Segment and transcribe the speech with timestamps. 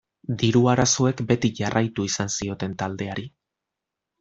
[0.43, 3.29] Diru arazoek beti jarraitu izan zioten taldeari.